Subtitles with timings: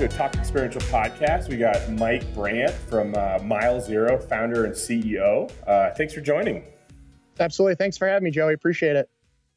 [0.00, 1.50] to a Talk Experiential podcast.
[1.50, 5.52] We got Mike Brandt from uh, Mile Zero, founder and CEO.
[5.66, 6.64] Uh, thanks for joining.
[7.38, 7.74] Absolutely.
[7.74, 8.54] Thanks for having me, Joey.
[8.54, 9.10] Appreciate it.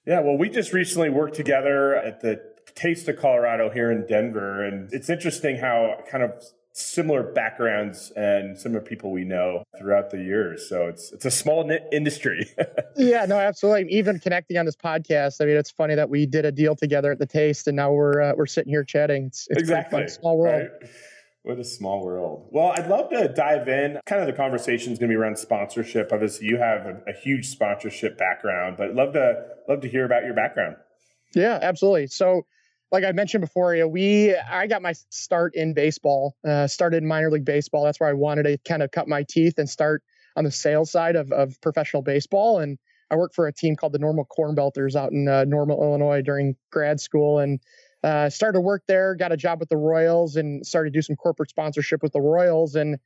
[0.06, 2.42] Yeah, well, we just recently worked together at the
[2.76, 4.66] Taste of Colorado here in Denver.
[4.66, 10.18] And it's interesting how kind of similar backgrounds and similar people we know throughout the
[10.18, 10.68] years.
[10.68, 12.52] So it's it's a small knit industry.
[12.98, 13.94] yeah, no, absolutely.
[13.94, 17.12] Even connecting on this podcast, I mean, it's funny that we did a deal together
[17.12, 19.26] at the Taste, and now we're uh, we're sitting here chatting.
[19.28, 20.10] It's, it's exactly fun.
[20.10, 20.70] small world.
[20.82, 20.90] Right?
[21.44, 22.48] What a small world.
[22.52, 24.00] Well, I'd love to dive in.
[24.06, 26.12] Kind of the conversation is going to be around sponsorship.
[26.14, 30.24] Obviously, you have a, a huge sponsorship background, but love to love to hear about
[30.24, 30.78] your background.
[31.36, 32.08] Yeah, absolutely.
[32.08, 32.46] So
[32.94, 36.36] like I mentioned before, you know, we I got my start in baseball.
[36.48, 37.84] Uh, started in minor league baseball.
[37.84, 40.04] That's where I wanted to kind of cut my teeth and start
[40.38, 42.60] on the sales side of of professional baseball.
[42.60, 42.78] And
[43.10, 46.22] I worked for a team called the Normal Corn Belters out in uh, Normal, Illinois
[46.22, 47.60] during grad school, and
[48.04, 49.16] uh, started to work there.
[49.16, 52.22] Got a job with the Royals and started to do some corporate sponsorship with the
[52.22, 53.00] Royals and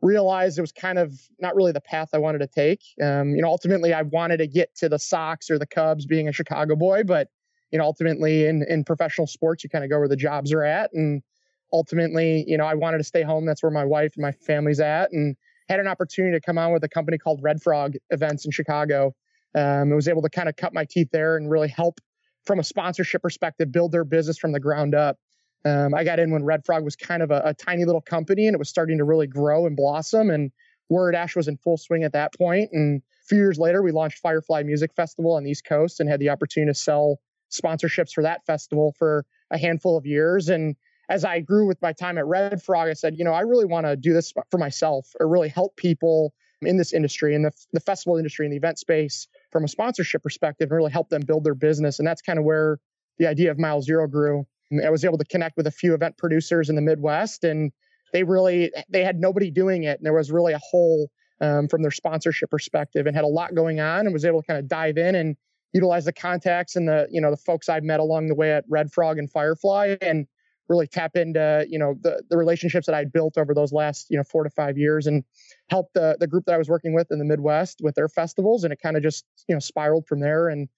[0.00, 2.82] realized it was kind of not really the path I wanted to take.
[3.02, 6.28] Um, you know, ultimately I wanted to get to the Sox or the Cubs, being
[6.28, 7.28] a Chicago boy, but
[7.74, 10.62] you know, ultimately in, in professional sports, you kind of go where the jobs are
[10.62, 10.92] at.
[10.92, 11.24] And
[11.72, 13.46] ultimately, you know, I wanted to stay home.
[13.46, 15.10] That's where my wife and my family's at.
[15.10, 15.34] And
[15.68, 19.12] had an opportunity to come on with a company called Red Frog Events in Chicago.
[19.56, 21.98] Um, I was able to kind of cut my teeth there and really help
[22.46, 25.16] from a sponsorship perspective build their business from the ground up.
[25.64, 28.46] Um, I got in when Red Frog was kind of a, a, tiny little company
[28.46, 30.30] and it was starting to really grow and blossom.
[30.30, 30.52] And
[30.90, 32.70] Warrior Dash was in full swing at that point.
[32.72, 36.08] And a few years later, we launched Firefly Music Festival on the East Coast and
[36.08, 37.18] had the opportunity to sell
[37.60, 40.48] sponsorships for that festival for a handful of years.
[40.48, 40.76] And
[41.08, 43.66] as I grew with my time at Red Frog, I said, you know, I really
[43.66, 46.32] want to do this for myself or really help people
[46.62, 50.22] in this industry, in the, the festival industry, in the event space from a sponsorship
[50.22, 51.98] perspective and really help them build their business.
[51.98, 52.78] And that's kind of where
[53.18, 54.46] the idea of Mile Zero grew.
[54.84, 57.70] I was able to connect with a few event producers in the Midwest and
[58.12, 59.98] they really, they had nobody doing it.
[59.98, 61.10] And there was really a hole
[61.40, 64.46] um, from their sponsorship perspective and had a lot going on and was able to
[64.46, 65.36] kind of dive in and
[65.74, 68.64] utilize the contacts and the you know the folks I've met along the way at
[68.68, 70.26] Red Frog and Firefly and
[70.68, 74.16] really tap into you know the the relationships that I built over those last you
[74.16, 75.24] know four to five years and
[75.68, 78.64] help the the group that I was working with in the Midwest with their festivals.
[78.64, 80.48] And it kind of just you know spiraled from there.
[80.48, 80.68] And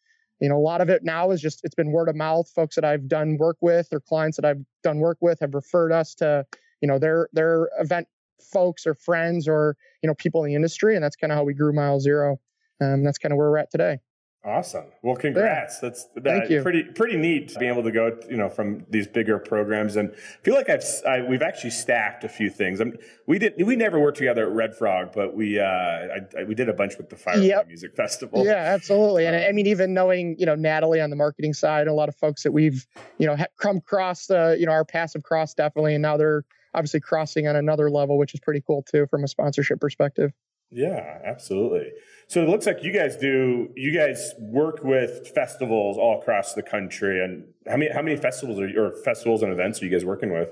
[0.40, 2.48] you know a lot of it now is just it's been word of mouth.
[2.48, 5.92] Folks that I've done work with or clients that I've done work with have referred
[5.92, 6.46] us to
[6.80, 8.08] you know their their event
[8.52, 10.94] folks or friends or you know people in the industry.
[10.94, 12.38] And that's kind of how we grew Mile Zero.
[12.80, 13.98] Um, that's kind of where we're at today
[14.44, 14.84] Awesome.
[15.02, 15.80] Well, congrats.
[15.82, 15.88] Yeah.
[15.88, 16.62] That's that, Thank you.
[16.62, 19.96] pretty pretty neat to be able to go, you know, from these bigger programs.
[19.96, 22.78] And I feel like I've I, we've actually stacked a few things.
[22.78, 26.44] I'm, we did we never worked together at Red Frog, but we uh, I, I,
[26.44, 27.66] we did a bunch with the Firefly yep.
[27.66, 28.44] Music Festival.
[28.44, 29.26] Yeah, absolutely.
[29.26, 32.14] And I mean, even knowing you know Natalie on the marketing side, a lot of
[32.14, 32.86] folks that we've
[33.18, 37.00] you know come across uh, you know our passive cross definitely, and now they're obviously
[37.00, 40.32] crossing on another level, which is pretty cool too from a sponsorship perspective.
[40.70, 41.92] Yeah, absolutely.
[42.28, 43.70] So it looks like you guys do.
[43.76, 48.58] You guys work with festivals all across the country, and how many how many festivals
[48.58, 50.50] are or festivals and events are you guys working with?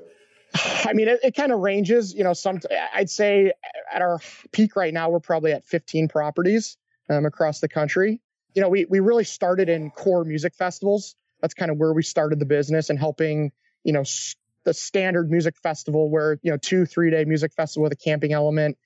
[0.84, 2.14] I mean, it, it kind of ranges.
[2.14, 2.60] You know, some
[2.94, 3.52] I'd say
[3.92, 4.20] at our
[4.52, 6.76] peak right now, we're probably at 15 properties
[7.10, 8.20] um, across the country.
[8.54, 11.16] You know, we we really started in core music festivals.
[11.41, 13.50] That's kind of where we started the business and helping.
[13.82, 14.04] You know,
[14.64, 18.32] the standard music festival where you know two three day music festival with a camping
[18.32, 18.78] element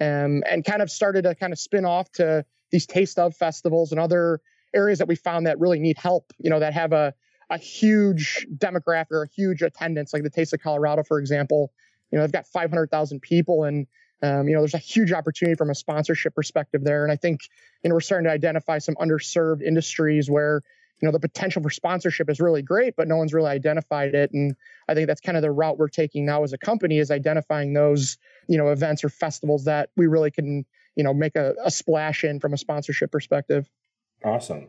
[0.00, 3.92] um, and kind of started to kind of spin off to these taste of festivals
[3.92, 4.40] and other
[4.74, 7.12] areas that we found that really need help, you know, that have a,
[7.50, 11.72] a huge demographic or a huge attendance, like the Taste of Colorado, for example.
[12.10, 13.86] You know, they've got 500,000 people and,
[14.22, 17.04] um, you know, there's a huge opportunity from a sponsorship perspective there.
[17.04, 17.40] And I think,
[17.82, 20.62] you know, we're starting to identify some underserved industries where,
[21.02, 24.30] you know the potential for sponsorship is really great but no one's really identified it.
[24.32, 24.54] And
[24.88, 27.74] i think that's kind of the route we're taking now as a company is identifying
[27.74, 28.16] those
[28.48, 30.64] you know events or festivals that we really can
[30.96, 33.68] you know make a, a splash in from a sponsorship perspective
[34.24, 34.68] Awesome.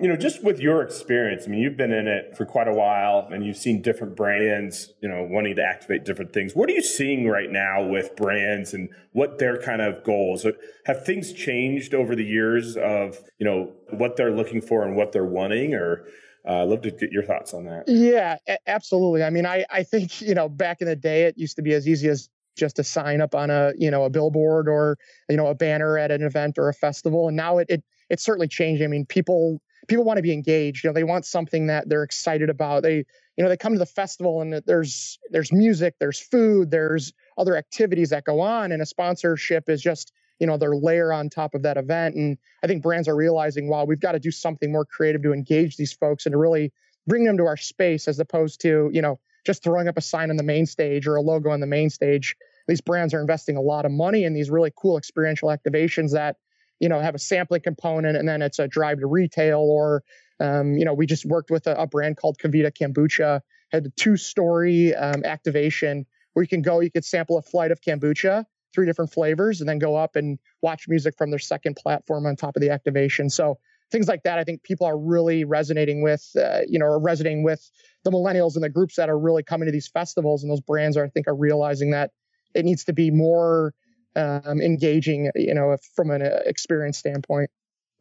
[0.00, 2.72] You know, just with your experience, I mean, you've been in it for quite a
[2.72, 6.54] while and you've seen different brands, you know, wanting to activate different things.
[6.56, 10.44] What are you seeing right now with brands and what their kind of goals?
[10.86, 15.12] Have things changed over the years of, you know, what they're looking for and what
[15.12, 16.06] they're wanting or
[16.46, 17.84] uh, I'd love to get your thoughts on that.
[17.86, 18.36] Yeah,
[18.66, 19.22] absolutely.
[19.22, 21.72] I mean, I, I think, you know, back in the day, it used to be
[21.72, 24.96] as easy as just to sign up on a, you know, a billboard or,
[25.28, 27.28] you know, a banner at an event or a festival.
[27.28, 28.84] And now it, it it's certainly changing.
[28.84, 30.84] I mean, people people want to be engaged.
[30.84, 32.82] You know, they want something that they're excited about.
[32.82, 33.04] They
[33.36, 37.56] you know they come to the festival and there's there's music, there's food, there's other
[37.56, 41.54] activities that go on, and a sponsorship is just you know their layer on top
[41.54, 42.14] of that event.
[42.14, 45.32] And I think brands are realizing, wow, we've got to do something more creative to
[45.32, 46.72] engage these folks and to really
[47.06, 50.30] bring them to our space as opposed to you know just throwing up a sign
[50.30, 52.36] on the main stage or a logo on the main stage.
[52.66, 56.36] These brands are investing a lot of money in these really cool experiential activations that,
[56.80, 60.02] you know, have a sampling component and then it's a drive to retail or,
[60.40, 63.40] um, you know, we just worked with a, a brand called KeVita Kombucha,
[63.70, 67.70] had a two story um, activation where you can go, you could sample a flight
[67.70, 68.44] of kombucha,
[68.74, 72.36] three different flavors, and then go up and watch music from their second platform on
[72.36, 73.30] top of the activation.
[73.30, 73.58] So
[73.90, 77.44] things like that, I think people are really resonating with, uh, you know, or resonating
[77.44, 77.70] with
[78.02, 80.42] the millennials and the groups that are really coming to these festivals.
[80.42, 82.10] And those brands are, I think, are realizing that
[82.54, 83.72] it needs to be more
[84.16, 87.50] um, engaging, you know, from an uh, experience standpoint.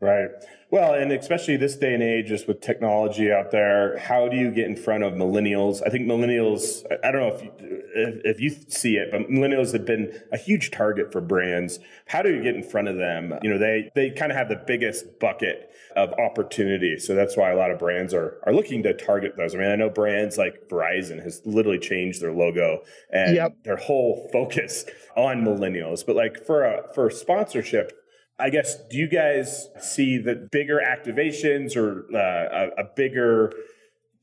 [0.04, 0.32] Right.
[0.70, 4.52] Well, and especially this day and age, just with technology out there, how do you
[4.52, 5.82] get in front of millennials?
[5.86, 9.72] I think millennials, I don't know if you, if, if, you see it, but millennials
[9.72, 11.80] have been a huge target for brands.
[12.08, 13.34] How do you get in front of them?
[13.44, 16.98] You know, they, they kind of have the biggest bucket of opportunity.
[17.00, 19.56] So that's why a lot of brands are, are looking to target those.
[19.56, 23.64] I mean, I know brands like Verizon has literally changed their logo and yep.
[23.64, 24.86] their whole focus
[25.16, 26.06] on millennials.
[26.06, 28.03] But like for a, for sponsorship,
[28.44, 33.54] I guess, do you guys see the bigger activations or uh, a, a, bigger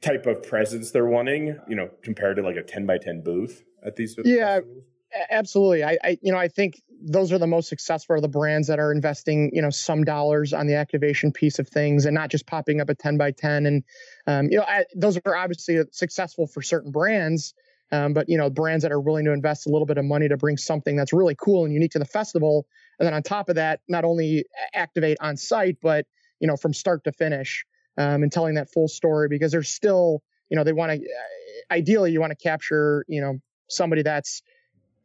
[0.02, 3.64] type of presence they're wanting, you know, compared to like a 10 by 10 booth
[3.82, 4.14] at these?
[4.22, 4.84] Yeah, festivals?
[5.30, 5.84] absolutely.
[5.84, 8.78] I, I, you know, I think those are the most successful are the brands that
[8.78, 12.46] are investing, you know, some dollars on the activation piece of things and not just
[12.46, 13.64] popping up a 10 by 10.
[13.64, 13.84] And,
[14.26, 17.54] um, you know, I, those are obviously successful for certain brands.
[17.92, 20.28] Um, but you know, brands that are willing to invest a little bit of money
[20.28, 22.66] to bring something that's really cool and unique to the festival.
[22.98, 24.44] And then on top of that, not only
[24.74, 26.06] activate on site, but
[26.40, 27.64] you know from start to finish
[27.98, 31.74] um, and telling that full story because there's still you know they want to uh,
[31.74, 33.38] ideally you want to capture you know
[33.68, 34.42] somebody that's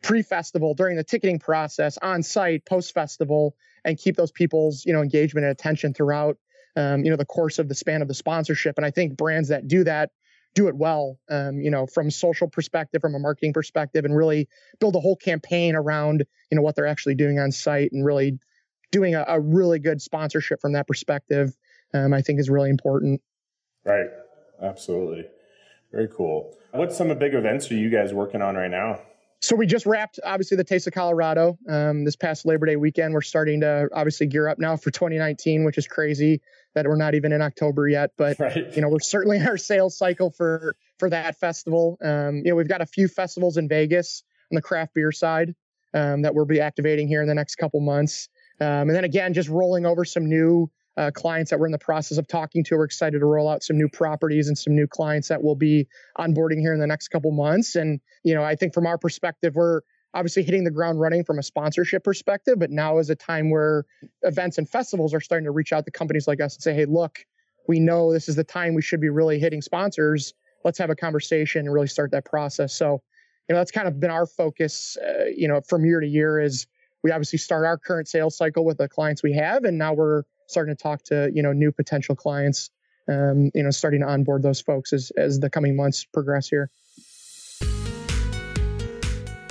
[0.02, 5.02] pre-festival during the ticketing process on site post festival and keep those people's you know
[5.02, 6.38] engagement and attention throughout
[6.76, 8.78] um, you know the course of the span of the sponsorship.
[8.78, 10.12] And i think brands that do that
[10.56, 14.48] do it well, um, you know, from social perspective, from a marketing perspective, and really
[14.80, 18.40] build a whole campaign around, you know, what they're actually doing on site and really
[18.92, 21.56] doing a, a really good sponsorship from that perspective,
[21.94, 23.22] um, I think is really important.
[23.84, 24.08] Right.
[24.62, 25.26] Absolutely.
[25.92, 26.58] Very cool.
[26.72, 29.02] What some big events are you guys working on right now?
[29.46, 33.14] So we just wrapped, obviously, the Taste of Colorado um, this past Labor Day weekend.
[33.14, 36.42] We're starting to obviously gear up now for 2019, which is crazy
[36.74, 38.10] that we're not even in October yet.
[38.18, 38.76] But right.
[38.76, 42.00] you know, we're certainly in our sales cycle for for that festival.
[42.02, 45.54] Um, you know, we've got a few festivals in Vegas on the craft beer side
[45.94, 48.30] um, that we'll be activating here in the next couple months.
[48.60, 51.78] Um, and then again, just rolling over some new uh, clients that we're in the
[51.78, 52.76] process of talking to.
[52.76, 55.88] We're excited to roll out some new properties and some new clients that will be
[56.18, 57.76] onboarding here in the next couple months.
[57.76, 59.82] And you know, I think from our perspective, we're
[60.14, 63.86] obviously hitting the ground running from a sponsorship perspective, but now is a time where
[64.24, 66.86] events and festivals are starting to reach out to companies like us and say, hey,
[66.86, 67.26] look,
[67.68, 70.34] we know this is the time we should be really hitting sponsors.
[70.64, 72.74] Let's have a conversation and really start that process.
[72.74, 73.02] So,
[73.50, 76.40] you know, that's kind of been our focus, uh, you know, from year to year
[76.40, 76.66] is
[77.04, 80.24] we obviously start our current sales cycle with the clients we have, and now we're
[80.48, 82.70] starting to talk to, you know, new potential clients,
[83.08, 86.70] um, you know, starting to onboard those folks as, as the coming months progress here.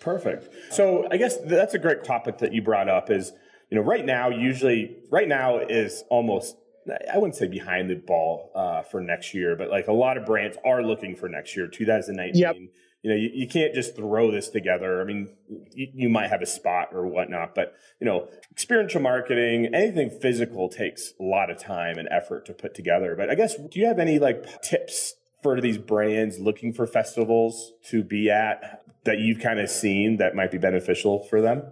[0.00, 0.72] Perfect.
[0.72, 3.32] So I guess that's a great topic that you brought up is,
[3.70, 6.56] you know, right now, usually, right now is almost,
[7.12, 10.24] I wouldn't say behind the ball uh, for next year, but like a lot of
[10.24, 12.40] brands are looking for next year, 2019.
[12.40, 12.56] Yep.
[13.02, 15.00] You know, you, you can't just throw this together.
[15.00, 15.30] I mean,
[15.72, 20.68] you, you might have a spot or whatnot, but, you know, experiential marketing, anything physical
[20.68, 23.14] takes a lot of time and effort to put together.
[23.16, 27.72] But I guess, do you have any like tips for these brands looking for festivals
[27.88, 31.62] to be at that you've kind of seen that might be beneficial for them?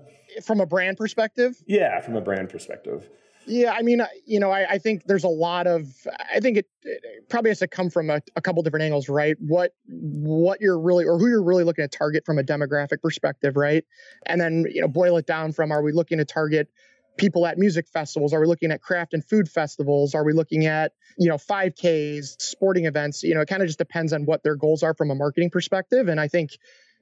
[0.44, 1.56] From a brand perspective?
[1.66, 3.08] Yeah, from a brand perspective.
[3.48, 5.88] Yeah, I mean, uh, you know, I, I think there's a lot of.
[6.32, 9.36] I think it, it probably has to come from a, a, couple different angles, right?
[9.40, 13.56] What what you're really or who you're really looking to target from a demographic perspective,
[13.56, 13.84] right?
[14.26, 16.68] And then you know, boil it down from: Are we looking to target
[17.16, 18.32] people at music festivals?
[18.32, 20.14] Are we looking at craft and food festivals?
[20.14, 23.22] Are we looking at, you know, 5Ks, sporting events?
[23.22, 25.50] You know, it kind of just depends on what their goals are from a marketing
[25.50, 26.08] perspective.
[26.08, 26.52] And I think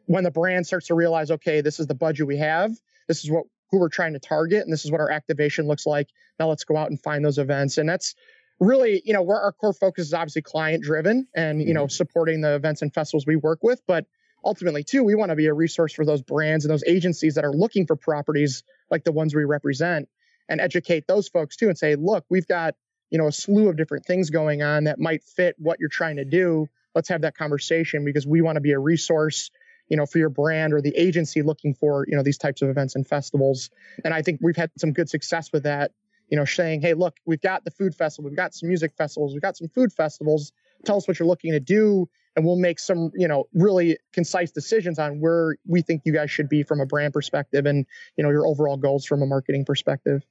[0.07, 2.73] when the brand starts to realize, okay, this is the budget we have,
[3.09, 5.87] this is what who we're trying to target, and this is what our activation looks
[5.87, 6.09] like.
[6.39, 7.79] Now let's go out and find those events.
[7.79, 8.15] And that's
[8.61, 11.91] really, you know, where our core focus is obviously client driven and, you know, mm-hmm.
[11.91, 13.83] supporting the events and festivals we work with.
[13.87, 14.07] But
[14.45, 17.45] ultimately, too, we want to be a resource for those brands and those agencies that
[17.45, 20.09] are looking for properties like the ones we represent
[20.49, 22.75] and educate those folks too and say, look, we've got,
[23.11, 26.17] you know, a slew of different things going on that might fit what you're trying
[26.17, 26.69] to do.
[26.95, 29.51] Let's have that conversation because we want to be a resource
[29.89, 32.69] you know for your brand or the agency looking for you know these types of
[32.69, 33.71] events and festivals.
[34.05, 35.93] And i think we've had some good success with that
[36.29, 39.33] you know saying hey look we've got the food festival we've got some music festivals
[39.33, 40.53] we've got some food festivals.
[40.85, 44.51] Tell us what you're looking to do and we'll make some you know really concise
[44.51, 48.25] decisions on where we think you guys should be from a brand perspective and you
[48.25, 50.23] know your overall goals from a marketing perspective.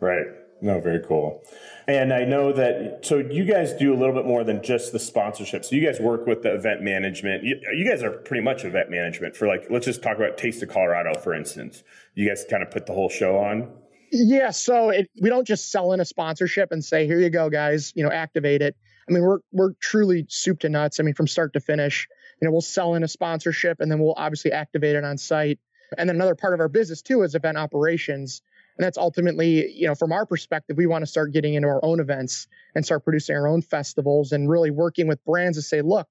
[0.00, 0.26] Right
[0.60, 1.42] no very cool
[1.86, 4.98] and i know that so you guys do a little bit more than just the
[4.98, 8.64] sponsorship so you guys work with the event management you, you guys are pretty much
[8.64, 11.82] event management for like let's just talk about taste of colorado for instance
[12.14, 13.70] you guys kind of put the whole show on
[14.10, 17.48] yeah so it, we don't just sell in a sponsorship and say here you go
[17.48, 18.76] guys you know activate it
[19.10, 21.00] I mean, we're we're truly soup to nuts.
[21.00, 22.08] I mean, from start to finish.
[22.40, 25.58] You know, we'll sell in a sponsorship and then we'll obviously activate it on site.
[25.98, 28.40] And then another part of our business too is event operations.
[28.80, 31.84] And that's ultimately, you know, from our perspective, we want to start getting into our
[31.84, 35.82] own events and start producing our own festivals and really working with brands to say,
[35.82, 36.08] look,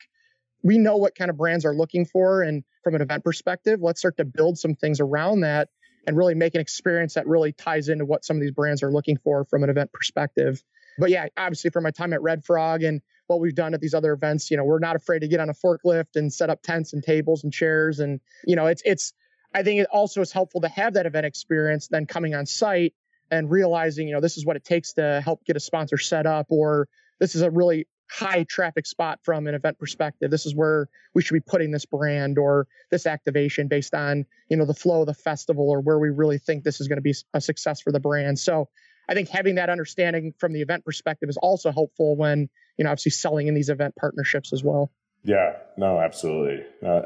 [0.62, 2.44] we know what kind of brands are looking for.
[2.44, 5.70] And from an event perspective, let's start to build some things around that
[6.06, 8.92] and really make an experience that really ties into what some of these brands are
[8.92, 10.64] looking for from an event perspective
[11.00, 13.94] but yeah, obviously from my time at Red Frog and what we've done at these
[13.94, 16.62] other events, you know, we're not afraid to get on a forklift and set up
[16.62, 18.00] tents and tables and chairs.
[18.00, 19.14] And, you know, it's, it's,
[19.54, 22.94] I think it also is helpful to have that event experience then coming on site
[23.32, 26.26] and realizing, you know, this is what it takes to help get a sponsor set
[26.26, 26.88] up, or
[27.20, 30.32] this is a really high traffic spot from an event perspective.
[30.32, 34.58] This is where we should be putting this brand or this activation based on, you
[34.58, 37.04] know, the flow of the festival or where we really think this is going to
[37.04, 38.40] be a success for the brand.
[38.40, 38.70] So
[39.08, 42.92] I think having that understanding from the event perspective is also helpful when, you know,
[42.92, 44.92] obviously selling in these event partnerships as well.
[45.24, 46.66] Yeah, no, absolutely.
[46.82, 47.02] Uh,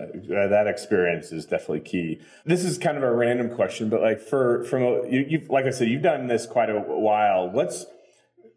[0.48, 2.22] that experience is definitely key.
[2.46, 5.66] This is kind of a random question, but like for from a, you, you've like
[5.66, 7.50] I said, you've done this quite a while.
[7.50, 7.86] What's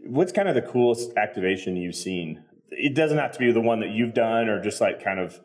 [0.01, 2.45] what's kind of the coolest activation you've seen?
[2.71, 5.41] It doesn't have to be the one that you've done, or just like kind of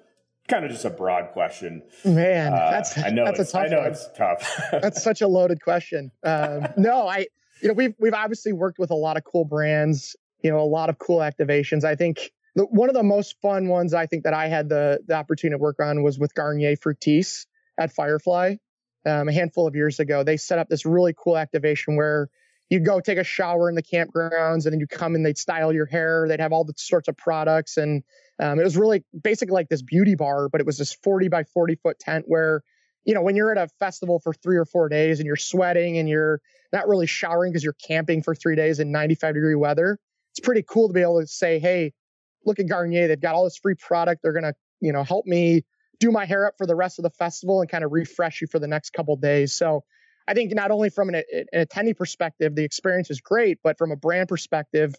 [0.49, 1.81] kind of just a broad question.
[2.03, 3.61] Man, uh, that's I know that's a tough.
[3.61, 3.91] I know one.
[3.91, 4.61] it's tough.
[4.71, 6.11] that's such a loaded question.
[6.23, 7.27] Um, no, I
[7.61, 10.67] you know, we've we've obviously worked with a lot of cool brands, you know, a
[10.67, 11.85] lot of cool activations.
[11.85, 14.99] I think the, one of the most fun ones I think that I had the
[15.05, 17.45] the opportunity to work on was with Garnier Fructis
[17.79, 18.55] at Firefly
[19.05, 20.23] um, a handful of years ago.
[20.23, 22.29] They set up this really cool activation where
[22.69, 25.73] you go take a shower in the campgrounds and then you come and they'd style
[25.73, 26.25] your hair.
[26.27, 28.03] They'd have all the sorts of products and
[28.39, 31.43] um, it was really basically like this beauty bar, but it was this 40 by
[31.43, 32.63] 40 foot tent where
[33.03, 35.97] you know, when you're at a festival for three or four days and you're sweating
[35.97, 36.39] and you're
[36.71, 39.97] not really showering because you're camping for three days in 95 degree weather,
[40.31, 41.93] it's pretty cool to be able to say, hey,
[42.45, 43.07] look at Garnier.
[43.07, 44.21] They've got all this free product.
[44.23, 45.63] They're going to, you know, help me
[45.99, 48.47] do my hair up for the rest of the festival and kind of refresh you
[48.47, 49.53] for the next couple days.
[49.53, 49.83] So
[50.27, 53.91] I think not only from an, an attendee perspective, the experience is great, but from
[53.91, 54.95] a brand perspective,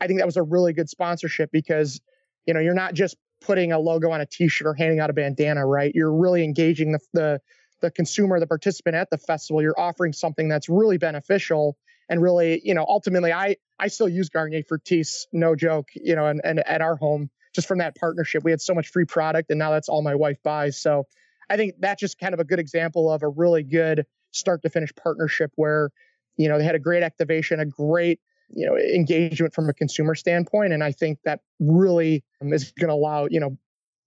[0.00, 2.00] I think that was a really good sponsorship because,
[2.46, 5.12] you know, you're not just putting a logo on a t-shirt or handing out a
[5.12, 5.92] bandana, right?
[5.94, 7.40] You're really engaging the, the,
[7.80, 9.62] the consumer, the participant at the festival.
[9.62, 11.76] You're offering something that's really beneficial
[12.08, 16.26] and really, you know, ultimately I, I still use Garnier Fructis, no joke, you know,
[16.26, 19.50] and, and at our home, just from that partnership, we had so much free product
[19.50, 20.80] and now that's all my wife buys.
[20.80, 21.04] So
[21.48, 24.68] I think that's just kind of a good example of a really good start to
[24.68, 25.90] finish partnership where,
[26.36, 28.20] you know, they had a great activation, a great
[28.52, 30.72] you know engagement from a consumer standpoint.
[30.72, 33.56] And i think that really is going to allow you know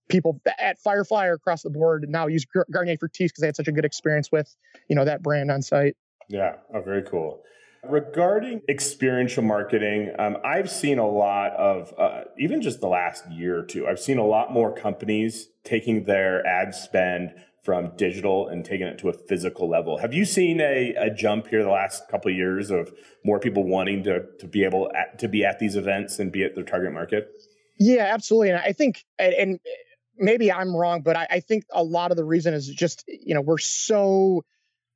[0.10, 3.70] people at firefly or across the board now use garnier Fructis because they had such
[3.70, 4.53] a good experience with
[4.89, 5.96] you know that brand on site.
[6.27, 6.56] Yeah.
[6.74, 7.42] Oh, very cool
[7.90, 13.60] regarding experiential marketing um, i've seen a lot of uh, even just the last year
[13.60, 18.66] or two i've seen a lot more companies taking their ad spend from digital and
[18.66, 19.98] taking it to a physical level.
[19.98, 23.63] Have you seen a, a jump here the last couple of years of more people
[23.63, 26.66] wanting to to be able at, to be at these events and be at their
[26.66, 27.30] target market?
[27.80, 28.50] Yeah, absolutely.
[28.50, 29.60] And I think and, and
[30.18, 33.34] maybe I'm wrong, but I, I think a lot of the reason is just you
[33.34, 34.44] know we're so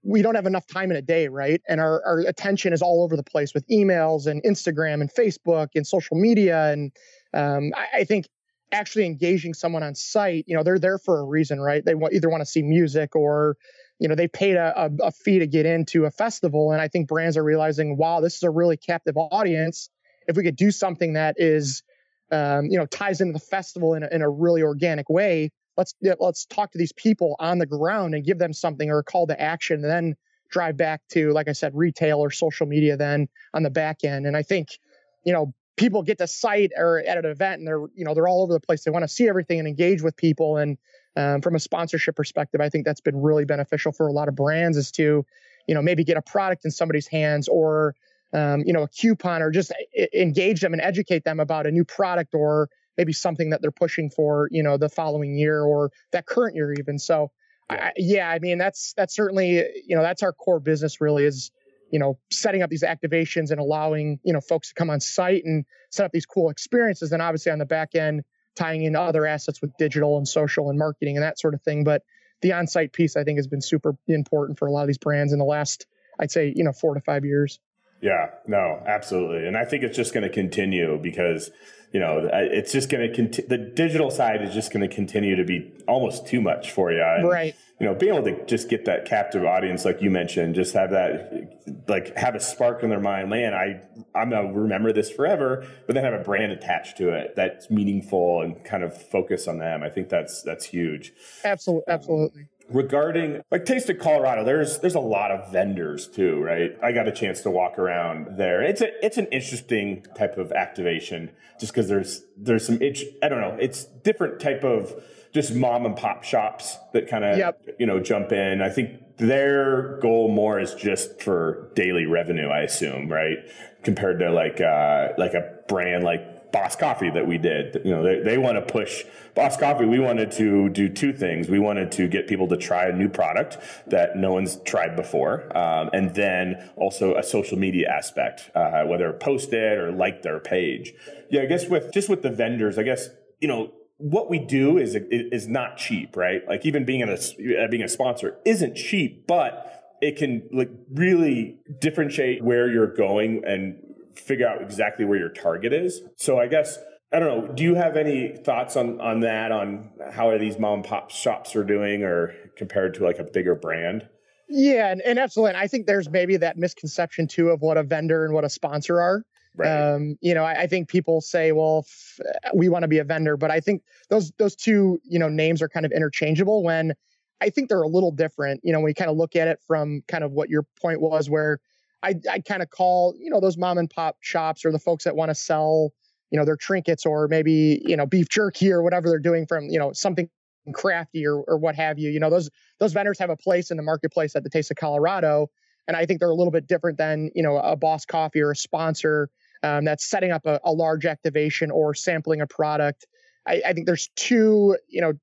[0.08, 1.62] we don't have enough time in a day, right?
[1.68, 5.70] And our, our attention is all over the place with emails and Instagram and Facebook
[5.76, 6.72] and social media.
[6.72, 6.94] And
[7.34, 8.28] um, I, I think
[8.72, 11.84] actually engaging someone on site, you know, they're there for a reason, right?
[11.84, 13.58] They either want to see music or,
[14.00, 16.72] you know, they paid a, a, a fee to get into a festival.
[16.72, 19.90] And I think brands are realizing, wow, this is a really captive audience.
[20.30, 21.84] If we could do something that is,
[22.32, 25.94] um, you know, ties into the festival in a, in a really organic way, let's
[26.20, 29.28] let's talk to these people on the ground and give them something or a call
[29.28, 30.16] to action, and then
[30.50, 34.26] drive back to, like I said, retail or social media then on the back end.
[34.26, 34.80] And I think,
[35.26, 38.28] you know, people get to site or at an event and they're you know they're
[38.28, 40.78] all over the place they want to see everything and engage with people and
[41.18, 44.36] um, from a sponsorship perspective, I think that's been really beneficial for a lot of
[44.36, 45.26] brands is to,
[45.68, 47.96] you know, maybe get a product in somebody's hands or,
[48.34, 49.74] um, you know, a coupon or just
[50.14, 54.10] engage them and educate them about a new product or maybe something that they're pushing
[54.10, 56.98] for, you know, the following year or that current year even.
[56.98, 57.32] So,
[57.70, 57.76] yeah.
[57.76, 61.52] I, yeah, I mean, that's that's certainly, you know, that's our core business really is,
[61.92, 65.44] you know, setting up these activations and allowing, you know, folks to come on site
[65.46, 67.12] and set up these cool experiences.
[67.12, 68.24] And obviously on the back end,
[68.56, 71.84] tying in other assets with digital and social and marketing and that sort of thing.
[71.84, 72.04] But
[72.42, 75.34] the on-site piece, I think, has been super important for a lot of these brands
[75.34, 75.88] in the last,
[76.20, 77.60] I'd say, you know, four to five years.
[78.00, 81.50] Yeah, no, absolutely, and I think it's just going to continue because
[81.92, 83.48] you know it's just going to continue.
[83.50, 87.02] The digital side is just going to continue to be almost too much for you,
[87.02, 87.56] and, right?
[87.80, 90.90] you know, being able to just get that captive audience, like you mentioned, just have
[90.92, 93.30] that, like, have a spark in their mind.
[93.30, 93.82] Man, I,
[94.16, 98.42] I'm gonna remember this forever, but then have a brand attached to it that's meaningful
[98.42, 99.84] and kind of focus on them.
[99.84, 101.14] I think that's that's huge.
[101.44, 102.42] Absolutely, absolutely.
[102.42, 106.92] Um, regarding like taste of colorado there's there's a lot of vendors too right i
[106.92, 111.30] got a chance to walk around there it's a it's an interesting type of activation
[111.60, 114.94] just because there's there's some itch i don't know it's different type of
[115.34, 117.62] just mom and pop shops that kind of yep.
[117.80, 118.62] you know jump in.
[118.62, 122.48] I think their goal more is just for daily revenue.
[122.48, 123.38] I assume, right?
[123.84, 127.82] Compared to like uh, like a brand like Boss Coffee that we did.
[127.86, 129.04] You know, they, they want to push
[129.36, 129.86] Boss Coffee.
[129.86, 131.50] We wanted to do two things.
[131.50, 135.56] We wanted to get people to try a new product that no one's tried before,
[135.56, 140.40] um, and then also a social media aspect, uh, whether post it or like their
[140.40, 140.94] page.
[141.30, 143.10] Yeah, I guess with just with the vendors, I guess
[143.40, 146.42] you know what we do is is not cheap, right?
[146.48, 151.58] Like even being a uh, being a sponsor isn't cheap, but it can like really
[151.80, 153.78] differentiate where you're going and
[154.18, 156.02] figure out exactly where your target is.
[156.16, 156.80] So I guess
[157.12, 157.54] I don't know.
[157.54, 159.52] Do you have any thoughts on on that?
[159.52, 163.24] On how are these mom and pop shops are doing, or compared to like a
[163.24, 164.08] bigger brand?
[164.50, 165.52] Yeah, and, and absolutely.
[165.52, 168.50] And I think there's maybe that misconception too of what a vendor and what a
[168.50, 169.24] sponsor are.
[169.56, 169.70] Right.
[169.70, 172.20] Um, you know, I, I, think people say, well, f-
[172.54, 175.62] we want to be a vendor, but I think those those two, you know, names
[175.62, 176.94] are kind of interchangeable when
[177.42, 178.62] I think they're a little different.
[178.64, 181.02] You know, when you kind of look at it from kind of what your point
[181.02, 181.60] was, where
[182.04, 185.06] I I kind of call, you know, those mom and pop shops or the folks
[185.06, 185.94] that want to sell,
[186.32, 189.66] you know, their trinkets or maybe, you know, beef jerky or whatever they're doing from,
[189.70, 190.30] you know, something
[190.74, 192.10] crafty or or what have you.
[192.10, 194.78] You know, those those vendors have a place in the marketplace at the Taste of
[194.78, 195.50] Colorado.
[195.88, 198.52] And I think they're a little bit different than, you know, a boss coffee or
[198.52, 199.30] a sponsor
[199.64, 203.06] um, that's setting up a, a, large activation or sampling a product.
[203.48, 205.14] I, I, think there's two, you know,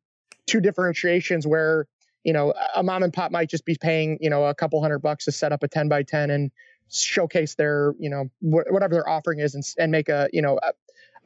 [0.47, 1.87] two differentiations where,
[2.25, 5.01] you know, a mom and pop might just be paying, you know, a couple hundred
[5.01, 6.51] bucks to set up a 10 by 10 and
[6.91, 10.59] showcase their, you know, wh- whatever their offering is and, and make a, you know,
[10.63, 10.73] a,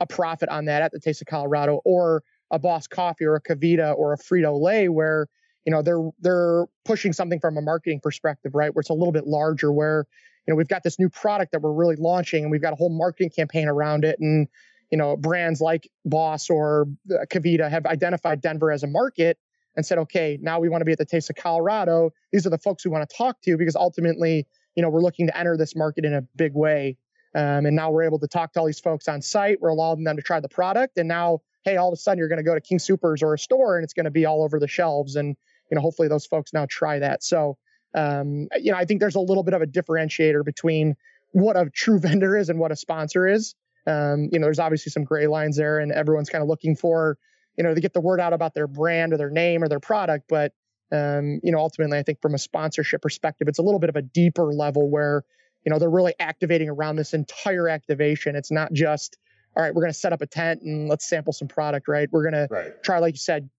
[0.00, 3.42] a, profit on that at the Taste of Colorado or a Boss Coffee or a
[3.42, 5.28] KeVita or a Frito Lay where,
[5.64, 8.74] you know, they're they're pushing something from a marketing perspective, right?
[8.74, 10.06] Where it's a little bit larger, where
[10.46, 12.76] you know, we've got this new product that we're really launching and we've got a
[12.76, 14.18] whole marketing campaign around it.
[14.18, 14.48] And,
[14.90, 19.38] you know, brands like Boss or uh, KeVita have identified Denver as a market
[19.76, 22.12] and said, okay, now we want to be at the Taste of Colorado.
[22.32, 25.26] These are the folks we want to talk to because ultimately, you know, we're looking
[25.28, 26.96] to enter this market in a big way.
[27.34, 29.60] Um, and now we're able to talk to all these folks on site.
[29.60, 30.98] We're allowing them to try the product.
[30.98, 33.34] And now, hey, all of a sudden you're going to go to King Supers or
[33.34, 35.16] a store and it's going to be all over the shelves.
[35.16, 35.36] And,
[35.70, 37.22] you know, hopefully those folks now try that.
[37.22, 37.58] So,
[37.94, 40.96] um, you know, I think there's a little bit of a differentiator between
[41.32, 43.54] what a true vendor is and what a sponsor is.
[43.86, 47.16] Um, you know, there's obviously some gray lines there, and everyone's kind of looking for,
[47.58, 49.80] you know, to get the word out about their brand or their name or their
[49.80, 50.26] product.
[50.28, 50.52] But,
[50.92, 53.96] um, you know, ultimately, I think from a sponsorship perspective, it's a little bit of
[53.96, 55.24] a deeper level where,
[55.66, 58.36] you know, they're really activating around this entire activation.
[58.36, 59.18] It's not just,
[59.56, 62.08] all right, we're going to set up a tent and let's sample some product, right?
[62.12, 62.66] We're going right.
[62.66, 63.50] to try, like you said,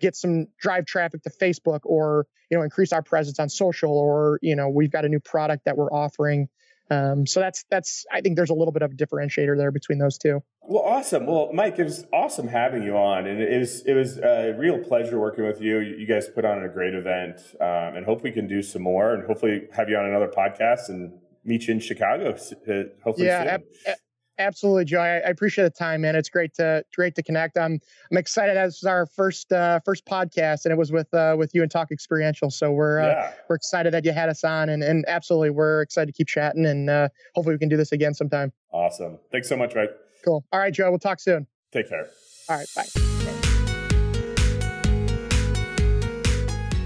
[0.00, 4.38] get some drive traffic to Facebook or you know increase our presence on social or
[4.40, 6.48] you know we've got a new product that we're offering
[6.90, 9.98] um, so that's that's I think there's a little bit of a differentiator there between
[9.98, 10.42] those two.
[10.70, 11.26] Well, awesome.
[11.26, 14.78] Well, Mike, it was awesome having you on, and it was it was a real
[14.78, 15.80] pleasure working with you.
[15.80, 19.12] You guys put on a great event, um, and hope we can do some more,
[19.12, 22.34] and hopefully have you on another podcast and meet you in Chicago.
[22.34, 23.96] Uh, hopefully, yeah, ab-
[24.40, 25.00] Absolutely, Joe.
[25.00, 26.16] I, I, appreciate the time, man.
[26.16, 27.58] It's great to great to connect.
[27.58, 27.78] I'm
[28.10, 28.56] I'm excited.
[28.56, 31.90] As our first uh, first podcast, and it was with uh, with you and Talk
[31.90, 32.50] Experiential.
[32.50, 33.32] So we're uh, yeah.
[33.50, 36.64] we're excited that you had us on, and and absolutely, we're excited to keep chatting,
[36.64, 38.50] and uh, hopefully, we can do this again sometime.
[38.90, 39.18] Awesome.
[39.30, 39.92] Thanks so much, Mike.
[40.24, 40.44] Cool.
[40.52, 40.90] All right, Joe.
[40.90, 41.46] We'll talk soon.
[41.70, 42.08] Take care.
[42.48, 42.66] All right.
[42.74, 42.86] Bye.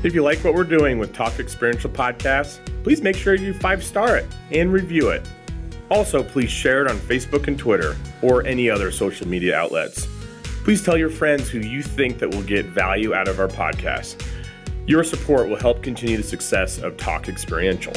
[0.02, 3.82] If you like what we're doing with Talk Experiential Podcasts, please make sure you five
[3.82, 5.26] star it and review it.
[5.90, 10.06] Also, please share it on Facebook and Twitter or any other social media outlets.
[10.62, 14.22] Please tell your friends who you think that will get value out of our podcast.
[14.86, 17.94] Your support will help continue the success of Talk Experiential.